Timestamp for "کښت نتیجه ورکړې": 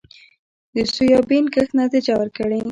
1.53-2.59